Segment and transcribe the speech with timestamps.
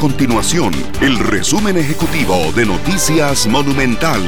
[0.00, 4.22] continuación el resumen ejecutivo de Noticias Monumental.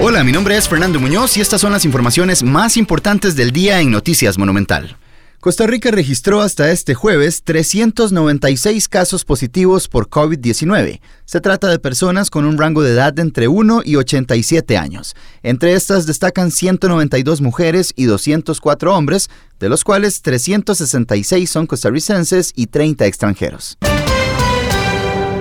[0.00, 3.80] Hola, mi nombre es Fernando Muñoz y estas son las informaciones más importantes del día
[3.80, 4.96] en Noticias Monumental.
[5.38, 11.00] Costa Rica registró hasta este jueves 396 casos positivos por COVID-19.
[11.26, 15.14] Se trata de personas con un rango de edad de entre 1 y 87 años.
[15.44, 19.30] Entre estas destacan 192 mujeres y 204 hombres,
[19.60, 23.78] de los cuales 366 son costarricenses y 30 extranjeros.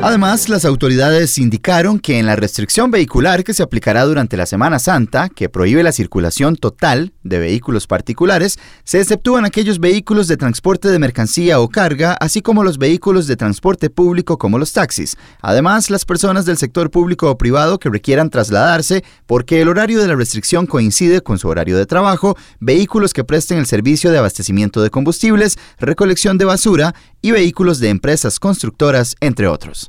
[0.01, 4.79] Además, las autoridades indicaron que en la restricción vehicular que se aplicará durante la Semana
[4.79, 10.87] Santa, que prohíbe la circulación total de vehículos particulares, se exceptúan aquellos vehículos de transporte
[10.87, 15.17] de mercancía o carga, así como los vehículos de transporte público como los taxis.
[15.41, 20.07] Además, las personas del sector público o privado que requieran trasladarse porque el horario de
[20.07, 24.81] la restricción coincide con su horario de trabajo, vehículos que presten el servicio de abastecimiento
[24.81, 29.88] de combustibles, recolección de basura y vehículos de empresas constructoras, entre otros.